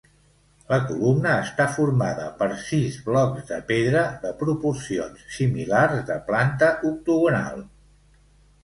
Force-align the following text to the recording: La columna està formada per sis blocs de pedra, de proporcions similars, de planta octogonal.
La 0.69 0.77
columna 0.85 1.33
està 1.41 1.67
formada 1.75 2.25
per 2.41 2.47
sis 2.63 2.97
blocs 3.11 3.45
de 3.51 3.61
pedra, 3.69 4.03
de 4.25 4.33
proporcions 4.41 5.29
similars, 5.37 6.03
de 6.11 6.19
planta 6.33 6.73
octogonal. 6.95 7.65